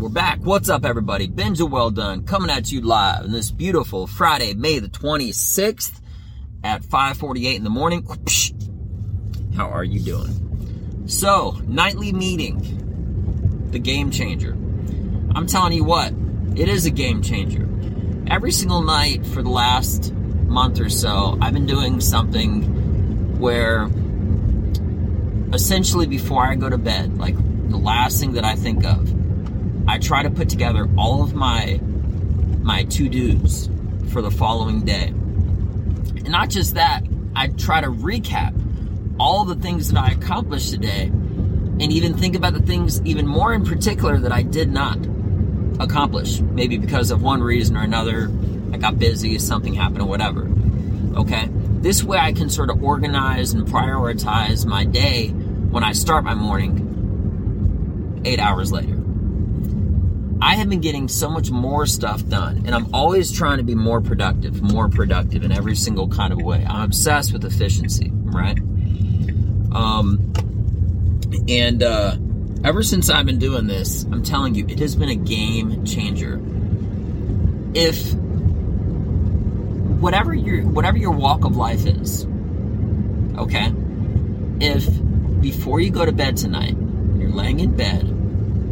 We're 0.00 0.08
back. 0.08 0.38
What's 0.38 0.70
up, 0.70 0.86
everybody? 0.86 1.28
Benji 1.28 1.68
Well 1.68 1.90
Done 1.90 2.24
coming 2.24 2.48
at 2.48 2.72
you 2.72 2.80
live 2.80 3.24
on 3.24 3.32
this 3.32 3.50
beautiful 3.50 4.06
Friday, 4.06 4.54
May 4.54 4.78
the 4.78 4.88
26th 4.88 6.00
at 6.64 6.82
5:48 6.82 7.56
in 7.56 7.64
the 7.64 7.68
morning. 7.68 8.06
How 9.54 9.68
are 9.68 9.84
you 9.84 10.00
doing? 10.00 11.04
So, 11.04 11.60
nightly 11.66 12.14
meeting, 12.14 13.68
the 13.72 13.78
game 13.78 14.10
changer. 14.10 14.56
I'm 15.34 15.46
telling 15.46 15.74
you 15.74 15.84
what, 15.84 16.14
it 16.56 16.70
is 16.70 16.86
a 16.86 16.90
game 16.90 17.20
changer. 17.20 17.68
Every 18.26 18.52
single 18.52 18.80
night 18.80 19.26
for 19.26 19.42
the 19.42 19.50
last 19.50 20.14
month 20.14 20.80
or 20.80 20.88
so, 20.88 21.36
I've 21.42 21.52
been 21.52 21.66
doing 21.66 22.00
something 22.00 23.38
where 23.38 23.90
essentially 25.52 26.06
before 26.06 26.42
I 26.42 26.54
go 26.54 26.70
to 26.70 26.78
bed, 26.78 27.18
like 27.18 27.36
the 27.68 27.76
last 27.76 28.18
thing 28.18 28.32
that 28.32 28.46
I 28.46 28.54
think 28.54 28.86
of, 28.86 29.19
I 29.90 29.98
try 29.98 30.22
to 30.22 30.30
put 30.30 30.48
together 30.48 30.88
all 30.96 31.20
of 31.20 31.34
my 31.34 31.80
my 32.62 32.84
to-dos 32.84 33.68
for 34.12 34.22
the 34.22 34.30
following 34.30 34.84
day. 34.84 35.08
And 35.08 36.30
not 36.30 36.48
just 36.48 36.74
that, 36.74 37.02
I 37.34 37.48
try 37.48 37.80
to 37.80 37.88
recap 37.88 38.54
all 39.18 39.44
the 39.44 39.56
things 39.56 39.90
that 39.90 40.00
I 40.00 40.12
accomplished 40.12 40.70
today 40.70 41.06
and 41.06 41.82
even 41.82 42.16
think 42.16 42.36
about 42.36 42.52
the 42.52 42.62
things 42.62 43.02
even 43.02 43.26
more 43.26 43.52
in 43.52 43.64
particular 43.64 44.16
that 44.18 44.30
I 44.30 44.42
did 44.42 44.70
not 44.70 44.96
accomplish. 45.80 46.40
Maybe 46.40 46.78
because 46.78 47.10
of 47.10 47.22
one 47.22 47.42
reason 47.42 47.76
or 47.76 47.82
another, 47.82 48.30
I 48.72 48.76
got 48.76 48.96
busy, 48.96 49.36
something 49.40 49.74
happened 49.74 50.02
or 50.02 50.08
whatever. 50.08 50.48
Okay? 51.16 51.48
This 51.80 52.04
way 52.04 52.18
I 52.18 52.32
can 52.32 52.48
sort 52.48 52.70
of 52.70 52.80
organize 52.84 53.54
and 53.54 53.66
prioritize 53.66 54.64
my 54.64 54.84
day 54.84 55.30
when 55.30 55.82
I 55.82 55.94
start 55.94 56.22
my 56.22 56.34
morning 56.34 58.22
8 58.24 58.38
hours 58.38 58.70
later. 58.70 58.99
I 60.42 60.54
have 60.56 60.70
been 60.70 60.80
getting 60.80 61.06
so 61.06 61.28
much 61.28 61.50
more 61.50 61.84
stuff 61.84 62.26
done, 62.26 62.62
and 62.64 62.74
I'm 62.74 62.94
always 62.94 63.30
trying 63.30 63.58
to 63.58 63.62
be 63.62 63.74
more 63.74 64.00
productive, 64.00 64.62
more 64.62 64.88
productive 64.88 65.42
in 65.42 65.52
every 65.52 65.76
single 65.76 66.08
kind 66.08 66.32
of 66.32 66.40
way. 66.40 66.64
I'm 66.66 66.84
obsessed 66.84 67.32
with 67.34 67.44
efficiency, 67.44 68.10
right? 68.10 68.58
Um, 69.72 70.32
and 71.46 71.82
uh, 71.82 72.16
ever 72.64 72.82
since 72.82 73.10
I've 73.10 73.26
been 73.26 73.38
doing 73.38 73.66
this, 73.66 74.04
I'm 74.04 74.22
telling 74.22 74.54
you, 74.54 74.64
it 74.66 74.78
has 74.78 74.96
been 74.96 75.10
a 75.10 75.14
game 75.14 75.84
changer. 75.84 76.40
If 77.74 78.14
whatever 80.00 80.32
your 80.32 80.62
whatever 80.62 80.96
your 80.96 81.12
walk 81.12 81.44
of 81.44 81.56
life 81.56 81.84
is, 81.84 82.26
okay, 83.36 83.72
if 84.60 84.88
before 85.42 85.80
you 85.80 85.90
go 85.90 86.06
to 86.06 86.12
bed 86.12 86.38
tonight, 86.38 86.76
you're 87.16 87.30
laying 87.30 87.60
in 87.60 87.76
bed, 87.76 88.06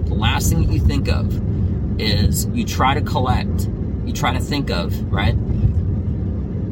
the 0.07 0.15
last 0.15 0.49
thing 0.49 0.67
that 0.67 0.73
you 0.73 0.81
think 0.81 1.09
of 1.09 1.48
is 1.99 2.47
you 2.47 2.65
try 2.65 2.95
to 2.95 3.01
collect, 3.01 3.69
you 4.05 4.13
try 4.13 4.33
to 4.33 4.41
think 4.41 4.71
of, 4.71 5.13
right? 5.13 5.37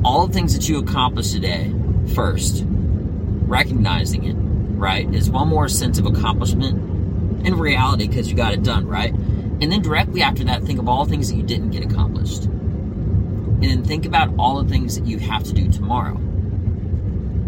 All 0.04 0.26
the 0.26 0.32
things 0.32 0.54
that 0.54 0.68
you 0.68 0.78
accomplished 0.78 1.32
today 1.32 1.72
first, 2.14 2.64
recognizing 2.66 4.24
it, 4.24 4.36
right, 4.78 5.12
is 5.12 5.28
one 5.28 5.48
more 5.48 5.68
sense 5.68 5.98
of 5.98 6.06
accomplishment 6.06 7.46
in 7.46 7.58
reality 7.58 8.06
because 8.06 8.28
you 8.28 8.36
got 8.36 8.52
it 8.52 8.62
done, 8.62 8.86
right? 8.86 9.12
And 9.12 9.72
then 9.72 9.82
directly 9.82 10.22
after 10.22 10.44
that, 10.44 10.62
think 10.62 10.78
of 10.78 10.88
all 10.88 11.04
the 11.04 11.10
things 11.10 11.30
that 11.30 11.36
you 11.36 11.42
didn't 11.42 11.70
get 11.70 11.84
accomplished. 11.84 12.44
And 12.44 13.64
then 13.64 13.84
think 13.84 14.04
about 14.04 14.32
all 14.38 14.62
the 14.62 14.68
things 14.68 14.96
that 14.96 15.06
you 15.06 15.18
have 15.18 15.44
to 15.44 15.52
do 15.52 15.70
tomorrow. 15.70 16.20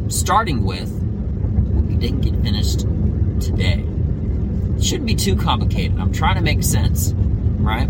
Starting 0.09 0.65
with 0.65 0.91
what 0.91 1.91
you 1.91 1.99
didn't 1.99 2.23
get 2.23 2.35
finished 2.43 2.81
today. 3.41 3.85
It 4.77 4.83
shouldn't 4.85 5.07
be 5.07 5.15
too 5.15 5.37
complicated. 5.37 5.99
I'm 5.99 6.13
trying 6.13 6.37
to 6.37 6.41
make 6.41 6.63
sense 6.63 7.13
right? 7.59 7.89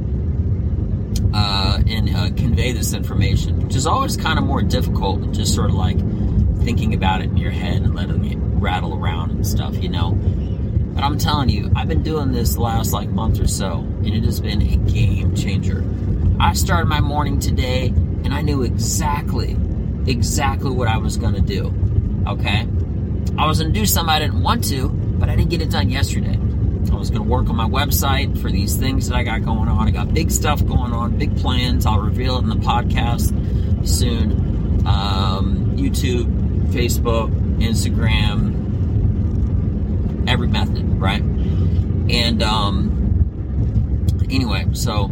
Uh, 1.33 1.81
and 1.87 2.15
uh, 2.15 2.31
convey 2.37 2.73
this 2.73 2.93
information, 2.95 3.61
which 3.63 3.75
is 3.75 3.87
always 3.87 4.17
kind 4.17 4.39
of 4.39 4.45
more 4.45 4.63
difficult 4.63 5.21
than 5.21 5.33
just 5.33 5.55
sort 5.55 5.71
of 5.71 5.77
like 5.77 5.99
thinking 6.63 6.95
about 6.95 7.21
it 7.21 7.25
in 7.25 7.37
your 7.37 7.51
head 7.51 7.83
and 7.83 7.95
letting 7.95 8.25
it 8.25 8.39
rattle 8.61 8.95
around 8.95 9.31
and 9.31 9.47
stuff, 9.47 9.77
you 9.83 9.89
know. 9.89 10.13
But 10.95 11.05
I'm 11.05 11.19
telling 11.19 11.49
you, 11.49 11.71
I've 11.77 11.89
been 11.89 12.03
doing 12.03 12.33
this 12.33 12.59
last 12.59 12.93
like 12.93 13.09
month 13.09 13.41
or 13.41 13.47
so, 13.47 13.79
and 13.79 14.09
it 14.09 14.25
has 14.25 14.41
been 14.41 14.63
a 14.63 14.77
game 14.91 15.35
changer. 15.37 15.85
I 16.41 16.55
started 16.55 16.87
my 16.87 17.01
morning 17.01 17.39
today, 17.39 17.89
and 17.89 18.35
I 18.35 18.43
knew 18.43 18.63
exactly, 18.63 19.57
exactly 20.07 20.71
what 20.71 20.89
I 20.89 20.99
was 20.99 21.17
going 21.17 21.35
to 21.35 21.41
do. 21.41 21.73
Okay, 22.27 22.67
I 23.39 23.47
was 23.47 23.61
going 23.61 23.73
to 23.73 23.81
do 23.81 23.87
something 23.87 24.13
I 24.13 24.19
didn't 24.19 24.43
want 24.43 24.65
to, 24.71 24.89
but 24.89 25.29
I 25.29 25.37
didn't 25.37 25.51
get 25.51 25.63
it 25.63 25.71
done 25.71 25.89
yesterday. 25.89 26.39
I 26.91 26.97
was 26.97 27.11
going 27.11 27.23
to 27.23 27.29
work 27.29 27.49
on 27.49 27.57
my 27.57 27.69
website 27.69 28.41
for 28.41 28.51
these 28.51 28.77
things 28.77 29.09
that 29.09 29.17
I 29.17 29.23
got 29.23 29.45
going 29.45 29.69
on. 29.69 29.87
I 29.87 29.91
got 29.91 30.13
big 30.15 30.31
stuff 30.31 30.65
going 30.67 30.93
on, 30.93 31.19
big 31.19 31.37
plans. 31.37 31.87
I'll 31.87 32.01
reveal 32.01 32.37
it 32.37 32.43
in 32.43 32.49
the 32.49 32.57
podcast 32.57 33.87
soon. 33.87 34.87
Um, 34.87 35.77
YouTube, 35.77 36.27
Facebook, 36.73 37.31
Instagram, 37.59 38.55
every 40.29 40.49
method, 40.49 40.85
right? 41.01 41.23
And 41.23 42.43
um, 42.43 44.27
anyway, 44.31 44.67
so 44.73 45.11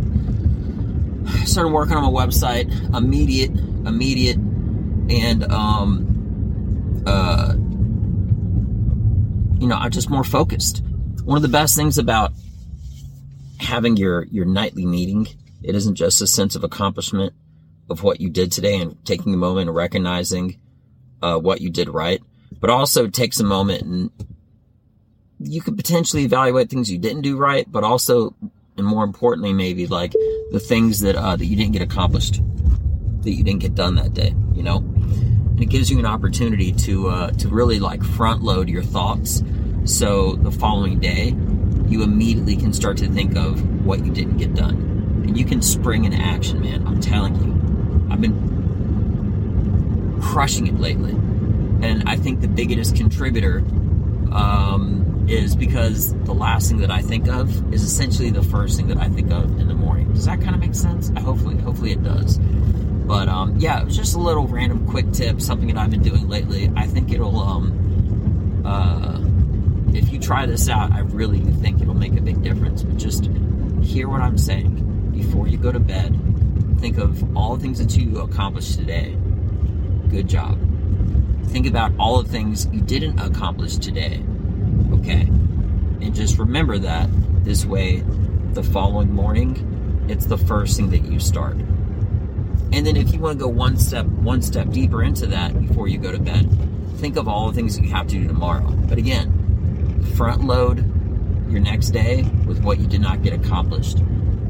I 1.29 1.45
started 1.45 1.73
working 1.73 1.97
on 1.97 2.03
my 2.13 2.25
website, 2.25 2.71
immediate, 2.97 3.51
immediate, 3.87 4.37
and 4.37 5.45
um, 5.53 7.03
uh, 7.07 7.55
you 9.61 9.67
know, 9.69 9.77
I'm 9.77 9.91
just 9.91 10.11
more 10.11 10.25
focused 10.25 10.83
one 11.27 11.37
of 11.37 11.43
the 11.43 11.49
best 11.49 11.75
things 11.75 11.99
about 11.99 12.33
having 13.59 13.97
your 13.97 14.25
your 14.27 14.45
nightly 14.45 14.87
meeting 14.87 15.27
it 15.61 15.75
isn't 15.75 15.97
just 15.97 16.23
a 16.23 16.27
sense 16.27 16.55
of 16.55 16.63
accomplishment 16.63 17.35
of 17.91 18.05
what 18.05 18.21
you 18.21 18.31
did 18.31 18.53
today 18.53 18.81
and 18.81 19.05
taking 19.05 19.35
a 19.35 19.37
moment 19.37 19.69
and 19.69 19.77
recognizing 19.77 20.57
uh, 21.23 21.37
what 21.37 21.61
you 21.61 21.69
did 21.69 21.89
right 21.89 22.23
but 22.61 22.71
also 22.71 23.09
takes 23.09 23.41
a 23.41 23.45
moment 23.45 23.83
and 23.83 24.11
you 25.41 25.61
could 25.61 25.77
potentially 25.77 26.23
evaluate 26.23 26.71
things 26.71 26.93
you 26.93 26.99
didn't 26.99 27.23
do 27.23 27.37
right 27.37 27.71
but 27.73 27.83
also 27.83 28.37
and 28.77 28.87
more 28.87 29.03
importantly 29.03 29.53
maybe 29.53 29.89
like 29.89 30.13
the 30.53 30.61
things 30.61 31.01
that 31.01 31.17
uh, 31.17 31.35
that 31.35 31.47
you 31.47 31.57
didn't 31.57 31.73
get 31.73 31.83
accomplished 31.83 32.41
that 33.23 33.33
you 33.33 33.43
didn't 33.43 33.61
get 33.61 33.75
done 33.75 33.97
that 33.97 34.15
day 34.15 34.33
you 34.55 34.63
know? 34.63 34.77
And 34.77 35.61
it 35.61 35.67
gives 35.67 35.91
you 35.91 35.99
an 35.99 36.07
opportunity 36.07 36.71
to 36.73 37.09
uh, 37.09 37.31
to 37.33 37.49
really 37.49 37.81
like 37.81 38.05
front 38.05 38.43
load 38.43 38.69
your 38.69 38.85
thoughts 38.85 39.43
so 39.87 40.35
the 40.35 40.51
following 40.51 40.99
day, 40.99 41.35
you 41.89 42.03
immediately 42.03 42.57
can 42.57 42.73
start 42.73 42.97
to 42.99 43.09
think 43.09 43.37
of 43.37 43.85
what 43.85 44.05
you 44.05 44.13
didn't 44.13 44.37
get 44.37 44.55
done. 44.55 44.75
And 45.27 45.39
you 45.39 45.45
can 45.45 45.63
spring 45.63 46.05
into 46.05 46.19
action, 46.19 46.61
man. 46.61 46.87
I'm 46.87 47.01
telling 47.01 47.35
you. 47.37 47.55
I've 48.11 48.21
been 48.21 48.35
crushing 50.21 50.67
it 50.67 50.81
lately. 50.81 51.13
And 51.87 52.03
I 52.07 52.17
think 52.17 52.41
the 52.41 52.49
biggest 52.49 52.97
contributor 52.97 53.59
um, 54.33 55.27
is 55.29 55.55
because 55.55 56.15
the 56.25 56.35
last 56.35 56.69
thing 56.69 56.79
that 56.79 56.91
I 56.91 57.03
think 57.03 57.29
of 57.29 57.73
is 57.73 57.83
essentially 57.83 58.31
the 58.31 58.43
first 58.43 58.77
thing 58.77 58.89
that 58.89 58.99
I 58.99 59.09
think 59.09 59.31
of 59.31 59.61
in 59.61 59.69
the 59.69 59.75
morning. 59.75 60.13
Does 60.13 60.27
that 60.27 60.41
kind 60.41 60.55
of 60.55 60.61
make 60.61 60.75
sense? 60.75 61.11
Hopefully, 61.19 61.57
hopefully 61.59 61.93
it 61.93 62.03
does. 62.03 62.39
But 62.39 63.29
um, 63.29 63.57
yeah, 63.59 63.81
it 63.81 63.85
was 63.85 63.97
just 63.97 64.17
a 64.17 64.19
little 64.19 64.49
random 64.49 64.87
quick 64.89 65.13
tip, 65.13 65.41
something 65.41 65.69
that 65.69 65.77
I've 65.77 65.91
been 65.91 66.03
doing 66.03 66.29
lately. 66.29 66.73
I 66.75 66.87
think 66.87 67.13
it'll 67.13 67.41
um, 67.41 68.63
uh, 68.65 69.21
if 69.97 70.13
you 70.13 70.19
try 70.19 70.47
this 70.47 70.69
out, 70.69 70.93
I 70.93 71.01
really 71.01 71.41
think 71.41 71.81
it'll 71.81 71.95
make 71.95 72.17
a 72.17 72.21
big 72.21 72.43
difference. 72.43 72.83
But 72.83 72.97
just 72.97 73.31
hear 73.83 74.09
what 74.09 74.21
I'm 74.21 74.39
saying 74.39 75.13
before 75.13 75.49
you 75.49 75.57
go 75.57 75.73
to 75.73 75.81
bed. 75.81 76.19
Think 76.79 76.99
of 76.99 77.37
all 77.37 77.57
the 77.57 77.63
things 77.63 77.79
that 77.79 77.97
you 77.97 78.21
accomplished 78.21 78.79
today. 78.79 79.17
Good 80.09 80.29
job. 80.29 80.59
Think 81.47 81.67
about 81.67 81.93
all 81.99 82.23
the 82.23 82.29
things 82.29 82.67
you 82.73 82.81
didn't 82.81 83.19
accomplish 83.19 83.77
today. 83.77 84.23
Okay? 84.93 85.23
And 85.23 86.15
just 86.15 86.39
remember 86.39 86.79
that 86.79 87.09
this 87.45 87.65
way, 87.65 88.05
the 88.53 88.63
following 88.63 89.13
morning, 89.13 90.07
it's 90.09 90.27
the 90.27 90.39
first 90.39 90.77
thing 90.77 90.91
that 90.91 91.05
you 91.05 91.19
start. 91.19 91.57
And 92.73 92.87
then 92.87 92.97
if 92.97 93.13
you 93.15 93.21
want 93.21 93.39
to 93.39 93.45
go 93.45 93.49
one 93.49 93.79
step 93.79 94.05
one 94.07 94.43
step 94.43 94.71
deeper 94.71 95.03
into 95.03 95.27
that 95.29 95.59
before 95.59 95.89
you 95.89 95.99
go 95.99 96.13
to 96.13 96.19
bed, 96.19 96.51
think 96.97 97.17
of 97.17 97.29
all 97.29 97.49
the 97.49 97.55
things 97.55 97.77
that 97.77 97.85
you 97.85 97.91
have 97.91 98.07
to 98.09 98.15
do 98.15 98.27
tomorrow. 98.27 98.71
But 98.71 98.99
again, 98.99 99.36
front 100.07 100.45
load 100.45 100.79
your 101.51 101.61
next 101.61 101.91
day 101.91 102.23
with 102.47 102.63
what 102.63 102.79
you 102.79 102.87
did 102.87 103.01
not 103.01 103.23
get 103.23 103.33
accomplished. 103.33 103.99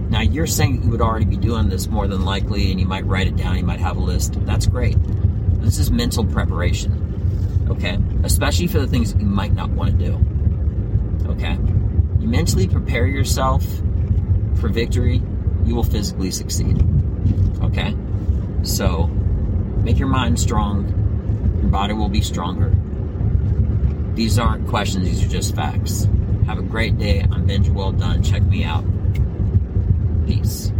Now, 0.08 0.20
you're 0.20 0.46
saying 0.46 0.82
you 0.84 0.90
would 0.90 1.00
already 1.00 1.24
be 1.24 1.36
doing 1.36 1.68
this 1.68 1.88
more 1.88 2.06
than 2.06 2.24
likely, 2.24 2.70
and 2.70 2.80
you 2.80 2.86
might 2.86 3.04
write 3.06 3.26
it 3.26 3.36
down, 3.36 3.56
you 3.56 3.64
might 3.64 3.80
have 3.80 3.96
a 3.96 4.00
list. 4.00 4.34
That's 4.46 4.66
great. 4.66 4.96
This 5.60 5.78
is 5.78 5.90
mental 5.90 6.24
preparation, 6.24 7.66
okay? 7.68 7.98
Especially 8.22 8.68
for 8.68 8.78
the 8.78 8.86
things 8.86 9.12
that 9.12 9.20
you 9.20 9.26
might 9.26 9.52
not 9.52 9.70
want 9.70 9.98
to 9.98 10.06
do, 10.06 11.30
okay? 11.30 11.58
You 12.20 12.28
mentally 12.28 12.68
prepare 12.68 13.06
yourself 13.06 13.64
for 14.54 14.68
victory, 14.68 15.20
you 15.64 15.74
will 15.74 15.84
physically 15.84 16.30
succeed, 16.30 16.84
okay? 17.62 17.96
So, 18.62 19.06
make 19.82 19.98
your 19.98 20.08
mind 20.08 20.38
strong, 20.38 20.86
your 21.60 21.70
body 21.70 21.94
will 21.94 22.08
be 22.08 22.20
stronger 22.20 22.72
these 24.16 24.38
aren't 24.38 24.66
questions, 24.66 25.04
these 25.04 25.22
are 25.22 25.28
just 25.28 25.54
facts. 25.54 26.08
Have 26.46 26.58
a 26.58 26.62
great 26.62 26.96
day. 26.96 27.20
I'm 27.20 27.46
Benji 27.46 27.68
Well 27.68 27.92
Done. 27.92 28.22
Check 28.22 28.42
me 28.44 28.64
out. 28.64 28.82
Peace. 30.26 30.72